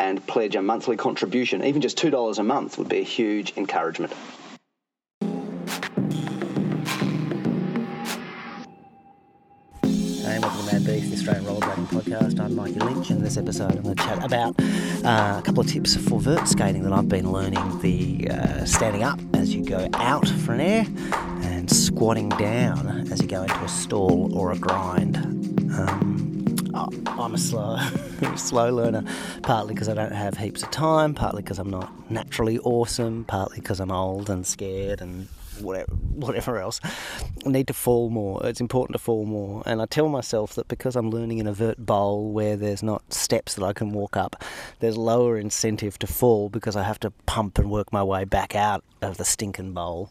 [0.00, 1.62] and pledge a monthly contribution.
[1.62, 4.14] Even just $2 a month would be a huge encouragement.
[9.82, 12.40] Hey, welcome to Mad Beef, the Australian Rollerblading Podcast.
[12.40, 14.54] I'm Mikey Lynch, and in this episode I'm going to chat about
[15.04, 17.80] uh, a couple of tips for vert skating that I've been learning.
[17.80, 20.86] The uh, standing up as you go out for an air,
[21.42, 25.16] and squatting down as you go into a stall or a grind.
[25.78, 26.09] Um,
[26.72, 27.78] Oh, I'm a slow,
[28.36, 29.04] slow learner,
[29.42, 33.58] partly because I don't have heaps of time, partly because I'm not naturally awesome, partly
[33.58, 35.28] because I'm old and scared and
[35.60, 36.80] whatever, whatever else.
[37.44, 38.40] I need to fall more.
[38.46, 39.62] It's important to fall more.
[39.66, 43.12] And I tell myself that because I'm learning in a vert bowl where there's not
[43.12, 44.42] steps that I can walk up,
[44.78, 48.54] there's lower incentive to fall because I have to pump and work my way back
[48.54, 50.10] out of the stinking bowl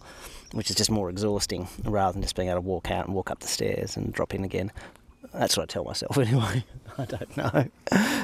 [0.52, 3.30] which is just more exhausting rather than just being able to walk out and walk
[3.30, 4.72] up the stairs and drop in again.
[5.34, 6.64] That's what I tell myself anyway.
[6.98, 7.68] I don't know.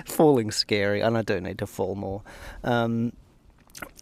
[0.06, 2.22] Falling's scary, and I do need to fall more.
[2.64, 3.14] Um,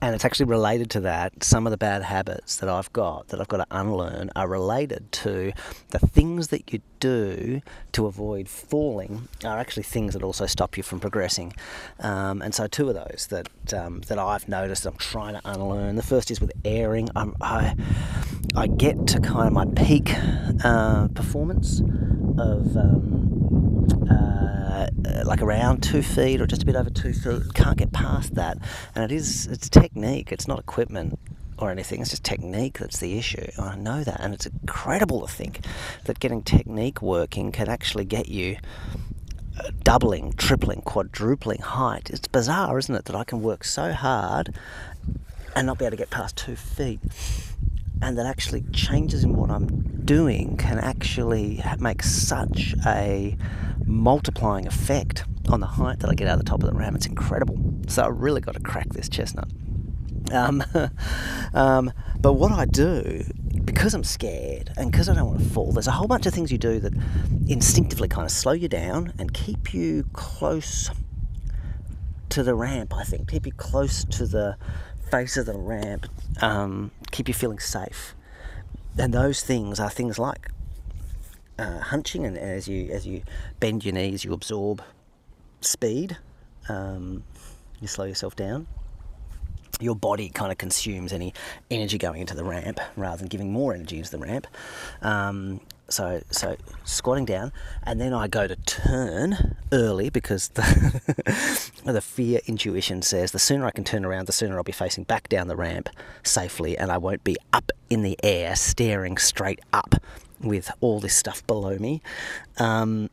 [0.02, 1.44] and it's actually related to that.
[1.44, 5.12] Some of the bad habits that I've got, that I've got to unlearn, are related
[5.14, 5.52] to
[5.90, 7.62] the things that you do
[7.94, 11.54] to avoid falling are actually things that also stop you from progressing.
[12.00, 15.96] Um, and so, two of those that um, that I've noticed I'm trying to unlearn.
[15.96, 17.10] The first is with airing.
[17.16, 17.76] I'm, i
[18.56, 20.14] I get to kind of my peak
[20.64, 21.80] uh, performance
[22.38, 22.78] of.
[22.78, 23.30] Um,
[24.10, 27.54] uh, like around two feet or just a bit over two feet.
[27.54, 28.58] Can't get past that,
[28.96, 30.32] and it is it's technique.
[30.32, 31.20] It's not equipment
[31.58, 32.02] or anything.
[32.02, 33.46] It's just technique that's the issue.
[33.58, 35.66] I know that, and it's incredible to think
[36.06, 38.58] that getting technique working can actually get you
[39.60, 42.10] uh, doubling, tripling, quadrupling height.
[42.10, 44.54] It's bizarre, isn't it, that I can work so hard
[45.56, 47.00] and not be able to get past two feet
[48.04, 53.38] and that actually changes in what I'm doing can actually make such a
[53.86, 56.96] multiplying effect on the height that I get out of the top of the ram.
[56.96, 57.58] It's incredible.
[57.88, 59.48] So I really got to crack this chestnut.
[60.34, 60.62] Um,
[61.54, 63.24] um, but what I do,
[63.64, 66.34] because I'm scared and because I don't want to fall, there's a whole bunch of
[66.34, 66.94] things you do that
[67.48, 70.90] instinctively kind of slow you down and keep you close
[72.30, 73.30] to the ramp, I think.
[73.30, 74.58] Keep you close to the
[75.10, 76.08] face of the ramp,
[76.42, 78.16] um, keep you feeling safe.
[78.98, 80.50] And those things are things like
[81.58, 83.24] uh, hunching, and as you as you
[83.60, 84.82] bend your knees, you absorb
[85.62, 86.18] speed.
[86.70, 87.24] Um,
[87.80, 88.68] you slow yourself down.
[89.80, 91.34] Your body kind of consumes any
[91.72, 94.48] energy going into the ramp rather than giving more energy into the ramp.
[95.02, 97.52] Um, so so squatting down
[97.84, 103.66] and then I go to turn early because the, the fear intuition says the sooner
[103.66, 105.90] I can turn around the sooner I'll be facing back down the ramp
[106.24, 109.96] safely and I won't be up in the air staring straight up
[110.42, 112.02] with all this stuff below me.
[112.58, 113.10] Um,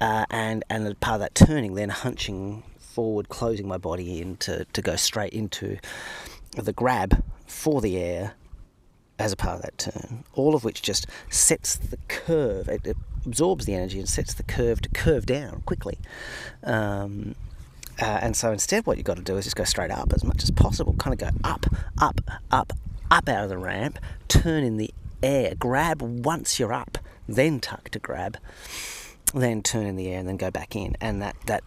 [0.00, 4.64] uh, and and part of that turning then hunching forward closing my body in to,
[4.72, 5.78] to go straight into
[6.56, 8.34] the grab for the air
[9.18, 12.96] as a part of that turn, all of which just sets the curve, it, it
[13.24, 15.98] absorbs the energy and sets the curve to curve down quickly.
[16.62, 17.34] Um,
[18.00, 20.22] uh, and so instead, what you've got to do is just go straight up as
[20.22, 21.66] much as possible, kind of go up,
[21.98, 22.72] up, up,
[23.10, 27.88] up out of the ramp, turn in the air, grab once you're up, then tuck
[27.90, 28.36] to grab,
[29.34, 30.94] then turn in the air and then go back in.
[31.00, 31.64] And that, that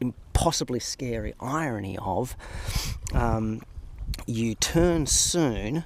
[0.00, 2.36] impossibly scary irony of
[3.12, 3.62] um,
[4.26, 5.84] you turn soon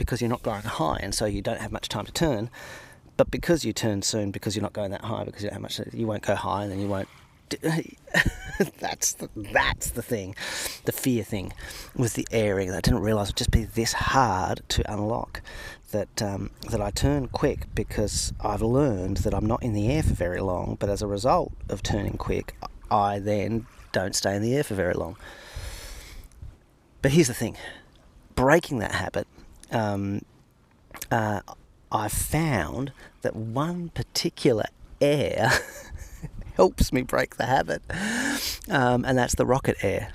[0.00, 2.48] because you're not going high and so you don't have much time to turn.
[3.18, 5.62] But because you turn soon, because you're not going that high, because you don't have
[5.62, 7.06] much, you won't go high and then you won't.
[8.78, 10.34] that's the, that's the thing,
[10.86, 11.52] the fear thing
[11.94, 12.70] with the airing.
[12.70, 15.42] I didn't realise it would just be this hard to unlock.
[15.90, 20.04] That um, that I turn quick because I've learned that I'm not in the air
[20.04, 20.76] for very long.
[20.78, 22.56] But as a result of turning quick,
[22.90, 25.16] I then don't stay in the air for very long.
[27.02, 27.56] But here's the thing:
[28.34, 29.26] breaking that habit
[29.70, 30.22] um,
[31.10, 31.40] uh,
[31.92, 34.64] I found that one particular
[35.00, 35.50] air
[36.54, 37.82] helps me break the habit,
[38.68, 40.12] um, and that's the rocket air.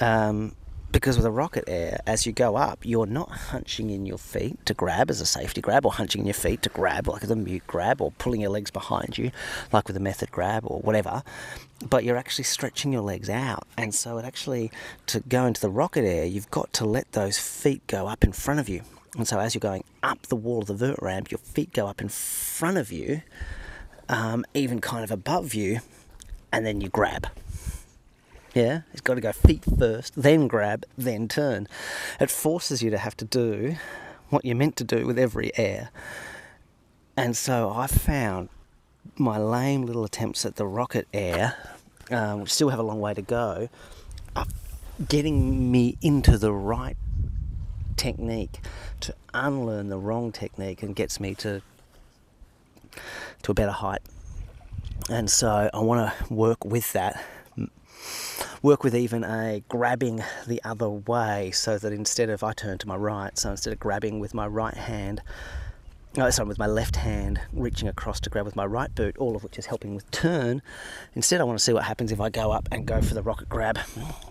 [0.00, 0.54] Um,
[0.92, 4.64] because with a rocket air, as you go up, you're not hunching in your feet
[4.66, 7.36] to grab as a safety grab, or hunching in your feet to grab like a
[7.36, 9.30] mute grab, or pulling your legs behind you
[9.72, 11.22] like with a method grab or whatever.
[11.88, 14.70] But you're actually stretching your legs out, and so it actually
[15.06, 18.32] to go into the rocket air, you've got to let those feet go up in
[18.32, 18.82] front of you.
[19.16, 21.86] And so as you're going up the wall of the vert ramp, your feet go
[21.86, 23.22] up in front of you,
[24.08, 25.80] um, even kind of above you,
[26.52, 27.28] and then you grab.
[28.54, 31.68] Yeah, it's got to go feet first, then grab, then turn.
[32.18, 33.76] It forces you to have to do
[34.28, 35.90] what you're meant to do with every air.
[37.16, 38.48] And so I found
[39.16, 41.56] my lame little attempts at the rocket air,
[42.10, 43.68] um, still have a long way to go,
[44.34, 44.46] are
[45.08, 46.96] getting me into the right
[47.96, 48.60] technique
[49.00, 51.62] to unlearn the wrong technique and gets me to
[53.42, 54.02] to a better height.
[55.08, 57.22] And so I want to work with that
[58.62, 62.88] work with even a grabbing the other way so that instead of I turn to
[62.88, 65.22] my right, so instead of grabbing with my right hand,
[66.18, 69.34] oh, sorry, with my left hand, reaching across to grab with my right boot, all
[69.34, 70.60] of which is helping with turn.
[71.14, 73.22] Instead, I want to see what happens if I go up and go for the
[73.22, 73.78] rocket grab,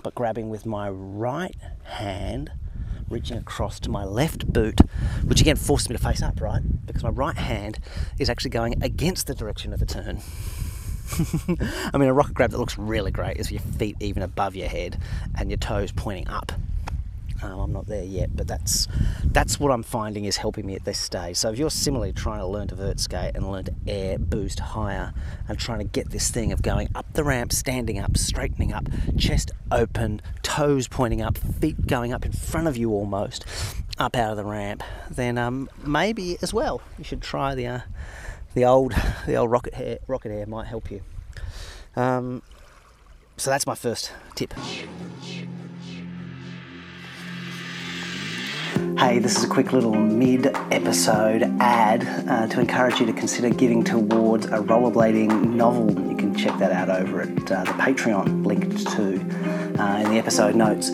[0.04, 1.56] but grabbing with my right
[1.86, 2.52] hand,
[3.10, 4.80] reaching across to my left boot,
[5.26, 6.62] which again forces me to face up, right?
[6.86, 7.80] Because my right hand
[8.20, 10.22] is actually going against the direction of the turn.
[11.94, 14.68] I mean, a rocket grab that looks really great is your feet even above your
[14.68, 15.00] head
[15.38, 16.52] and your toes pointing up.
[17.42, 18.88] Um, I'm not there yet, but that's
[19.24, 21.38] that's what I'm finding is helping me at this stage.
[21.38, 24.60] So if you're similarly trying to learn to vert skate and learn to air boost
[24.60, 25.14] higher
[25.48, 28.90] and trying to get this thing of going up the ramp, standing up, straightening up,
[29.18, 33.46] chest open, toes pointing up, feet going up in front of you almost,
[33.98, 37.80] up out of the ramp, then um, maybe as well you should try the uh,
[38.54, 38.94] the old
[39.26, 41.02] the old rocket air rocket air might help you.
[41.96, 42.42] Um,
[43.38, 44.54] so that's my first tip.
[48.98, 53.50] Hey, this is a quick little mid episode ad uh, to encourage you to consider
[53.50, 55.90] giving towards a rollerblading novel.
[56.10, 60.18] You can check that out over at uh, the Patreon, linked to uh, in the
[60.18, 60.92] episode notes.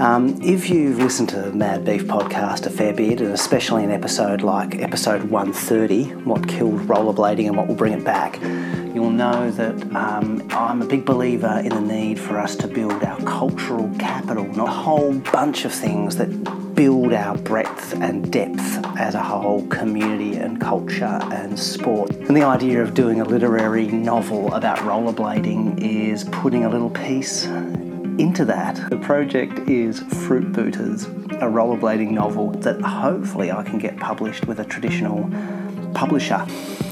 [0.00, 3.90] Um, if you've listened to the Mad Beef podcast a fair bit, and especially an
[3.90, 8.40] episode like episode 130, What Killed Rollerblading and What Will Bring It Back,
[8.94, 13.02] you'll know that um, I'm a big believer in the need for us to build
[13.02, 16.28] our cultural capital, not a whole bunch of things that
[16.76, 18.60] build our breadth and depth
[18.96, 22.10] as a whole community and culture and sport.
[22.14, 27.48] And the idea of doing a literary novel about rollerblading is putting a little piece
[28.18, 28.90] into that.
[28.90, 34.58] The project is Fruit Booters, a rollerblading novel that hopefully I can get published with
[34.60, 35.30] a traditional
[35.94, 36.44] publisher.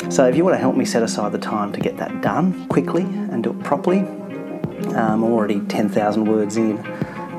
[0.08, 2.66] So if you want to help me set aside the time to get that done
[2.68, 6.78] quickly and do it properly, um, I'm already 10,000 words in,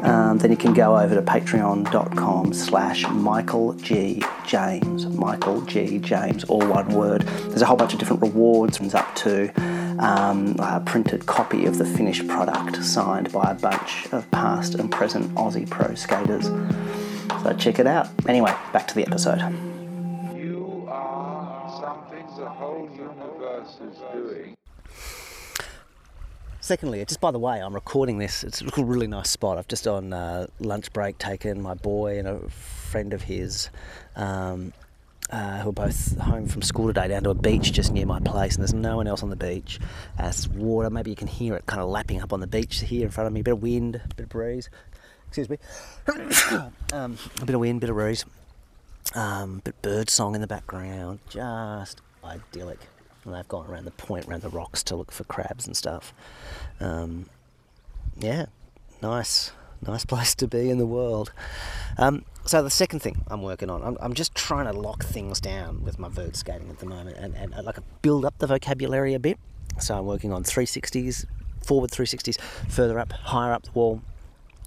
[0.03, 4.21] um, then you can go over to patreon.com slash Michael G.
[4.45, 5.05] James.
[5.07, 5.97] Michael G.
[5.99, 7.21] James, all one word.
[7.21, 9.51] There's a whole bunch of different rewards, and up to
[9.99, 14.91] um, a printed copy of the finished product signed by a bunch of past and
[14.91, 16.45] present Aussie pro skaters.
[17.43, 18.07] So check it out.
[18.27, 19.39] Anyway, back to the episode.
[20.35, 24.55] You are something the whole universe is doing.
[26.61, 28.43] Secondly, just by the way, I'm recording this.
[28.43, 29.57] It's a really nice spot.
[29.57, 33.69] I've just on uh, lunch break taken my boy and a friend of his
[34.17, 34.73] um,
[35.29, 38.19] uh, who are both home from school today down to a beach just near my
[38.19, 39.79] place, and there's no one else on the beach.
[40.19, 42.79] Uh, it's water, maybe you can hear it kind of lapping up on the beach
[42.81, 43.41] here in front of me.
[43.41, 44.69] A bit of wind, a bit of breeze.
[45.27, 45.57] Excuse me.
[46.93, 48.25] um, a bit of wind, a bit of breeze.
[49.15, 51.19] Um, bit bird song in the background.
[51.29, 52.79] Just idyllic.
[53.25, 56.13] And they've gone around the point, around the rocks to look for crabs and stuff.
[56.79, 57.27] Um,
[58.19, 58.45] yeah,
[59.01, 59.51] nice,
[59.85, 61.33] nice place to be in the world.
[61.97, 65.39] Um, so the second thing I'm working on, I'm, I'm, just trying to lock things
[65.41, 68.47] down with my vert skating at the moment and, and, and like build up the
[68.47, 69.37] vocabulary a bit.
[69.79, 71.25] So I'm working on 360s,
[71.61, 72.39] forward 360s,
[72.69, 74.01] further up, higher up the wall.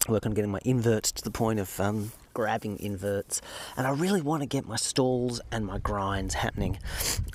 [0.09, 3.43] Work on getting my inverts to the point of um, grabbing inverts,
[3.77, 6.79] and I really want to get my stalls and my grinds happening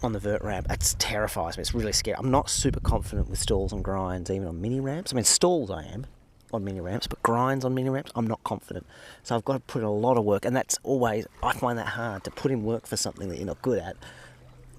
[0.02, 0.68] on the vert ramp.
[0.68, 1.62] That terrifies me.
[1.62, 2.18] It's really scary.
[2.18, 5.14] I'm not super confident with stalls and grinds, even on mini ramps.
[5.14, 6.08] I mean, stalls I am,
[6.56, 8.86] on mini ramps, but grinds on mini ramps, I'm not confident.
[9.24, 11.78] So I've got to put in a lot of work, and that's always, I find
[11.78, 13.96] that hard to put in work for something that you're not good at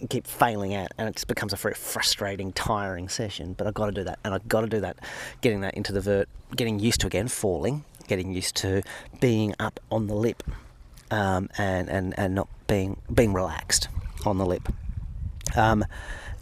[0.01, 3.55] and keep failing at, and it just becomes a very frustrating, tiring session.
[3.57, 4.99] But I've got to do that, and I've got to do that,
[5.41, 8.83] getting that into the vert, getting used to again falling, getting used to
[9.21, 10.43] being up on the lip,
[11.11, 13.89] um, and, and, and not being being relaxed
[14.25, 14.69] on the lip.
[15.55, 15.85] Um,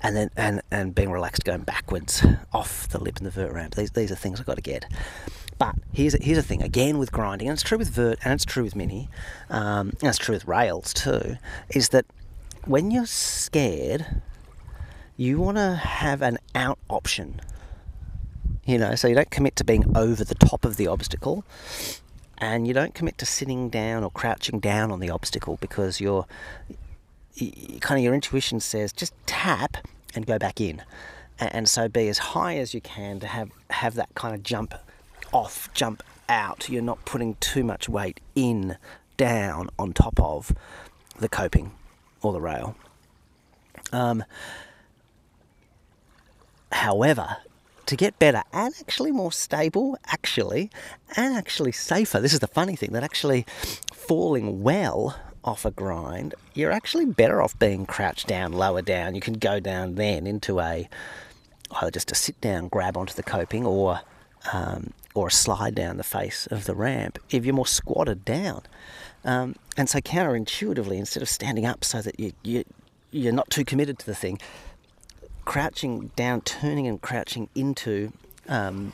[0.05, 3.75] and then and, and being relaxed going backwards off the lip and the vert ramp.
[3.75, 4.85] These, these are things I've got to get.
[5.59, 8.45] But here's here's a thing again with grinding, and it's true with vert, and it's
[8.45, 9.09] true with mini,
[9.49, 11.39] um, and it's true with rails too.
[11.71, 12.05] Is that
[12.67, 14.21] when you're scared,
[15.17, 17.41] you want to have an out option.
[18.67, 21.45] You know, so you don't commit to being over the top of the obstacle,
[22.37, 26.27] and you don't commit to sitting down or crouching down on the obstacle because your
[27.81, 29.79] kind of your intuition says just tap
[30.15, 30.83] and go back in
[31.39, 34.75] and so be as high as you can to have have that kind of jump
[35.33, 38.77] off jump out you're not putting too much weight in
[39.17, 40.53] down on top of
[41.19, 41.73] the coping
[42.23, 42.77] or the rail
[43.93, 44.25] um,
[46.73, 47.37] however
[47.87, 50.71] to get better and actually more stable, actually,
[51.17, 52.21] and actually safer.
[52.21, 53.47] This is the funny thing that actually
[53.93, 59.15] falling well off a grind, you're actually better off being crouched down, lower down.
[59.15, 60.89] You can go down then into a
[61.71, 64.01] either just a sit down grab onto the coping or
[64.53, 68.63] um, or a slide down the face of the ramp if you're more squatted down.
[69.25, 72.65] Um, and so counterintuitively, instead of standing up so that you, you
[73.11, 74.41] you're not too committed to the thing,
[75.45, 78.13] crouching down, turning and crouching into
[78.49, 78.93] um,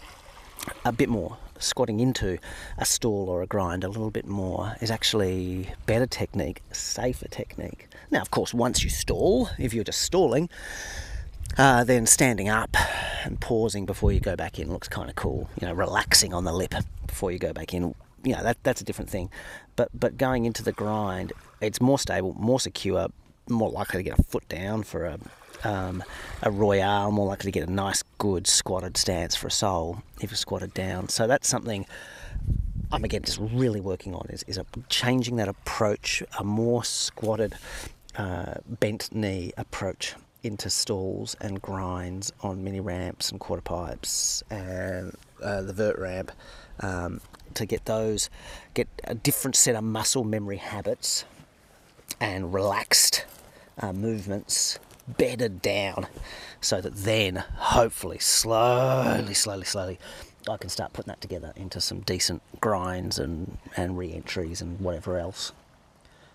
[0.85, 2.39] a bit more, squatting into
[2.79, 7.89] a stall or a grind a little bit more is actually better technique, safer technique.
[8.11, 10.49] Now, of course, once you stall, if you're just stalling,
[11.59, 12.77] uh, then standing up
[13.25, 15.49] and pausing before you go back in looks kind of cool.
[15.61, 16.75] You know, relaxing on the lip
[17.07, 17.95] before you go back in.
[18.23, 19.31] You know, that, that's a different thing.
[19.77, 23.09] But but going into the grind, it's more stable, more secure,
[23.49, 25.19] more likely to get a foot down for a
[25.65, 26.03] um,
[26.43, 30.31] a royale, more likely to get a nice, good squatted stance for a sole if
[30.31, 31.09] you're squatted down.
[31.09, 31.87] So that's something
[32.93, 37.55] I'm again just really working on is, is a, changing that approach, a more squatted,
[38.17, 45.15] uh, bent knee approach into stalls and grinds on mini ramps and quarter pipes and
[45.43, 46.33] uh, the vert ramp
[46.81, 47.21] um,
[47.55, 48.31] to get those,
[48.75, 51.25] get a different set of muscle memory habits
[52.21, 53.25] and relaxed
[53.79, 56.07] uh, movements bedded down
[56.61, 59.99] so that then hopefully slowly slowly slowly
[60.49, 65.19] I can start putting that together into some decent grinds and, and re-entries and whatever
[65.19, 65.53] else.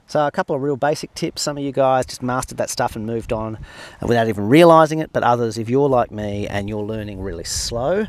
[0.08, 1.42] So a couple of real basic tips.
[1.42, 3.58] Some of you guys just mastered that stuff and moved on
[4.04, 5.12] without even realizing it.
[5.12, 8.06] But others, if you're like me and you're learning really slow,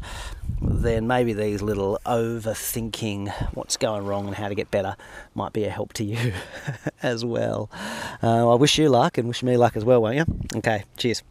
[0.60, 4.96] then maybe these little overthinking what's going wrong and how to get better
[5.34, 6.32] might be a help to you
[7.02, 7.70] as well.
[8.22, 10.24] Uh, I wish you luck and wish me luck as well, won't you?
[10.56, 11.22] Okay, cheers.